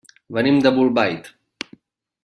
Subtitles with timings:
[0.37, 1.31] Venim de Bolbait.